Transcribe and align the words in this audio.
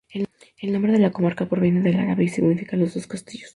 El 0.59 0.73
nombre 0.73 0.91
de 0.93 0.97
la 0.97 1.11
comarca 1.11 1.47
proviene 1.47 1.81
del 1.83 1.99
árabe 1.99 2.23
y 2.23 2.27
significa 2.27 2.75
"los 2.75 2.95
dos 2.95 3.05
castillos". 3.05 3.49